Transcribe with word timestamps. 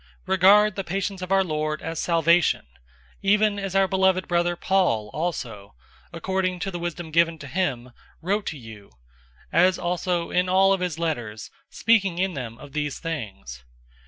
003:015 0.23 0.27
Regard 0.29 0.75
the 0.75 0.83
patience 0.83 1.21
of 1.21 1.31
our 1.31 1.43
Lord 1.43 1.79
as 1.83 1.99
salvation; 1.99 2.65
even 3.21 3.59
as 3.59 3.75
our 3.75 3.87
beloved 3.87 4.27
brother 4.27 4.55
Paul 4.55 5.11
also, 5.13 5.75
according 6.11 6.57
to 6.61 6.71
the 6.71 6.79
wisdom 6.79 7.11
given 7.11 7.37
to 7.37 7.45
him, 7.45 7.91
wrote 8.19 8.47
to 8.47 8.57
you; 8.57 8.87
003:016 9.53 9.59
as 9.63 9.77
also 9.77 10.31
in 10.31 10.49
all 10.49 10.73
of 10.73 10.79
his 10.81 10.97
letters, 10.97 11.51
speaking 11.69 12.17
in 12.17 12.33
them 12.33 12.57
of 12.57 12.71
these 12.73 12.97
things. 12.97 13.63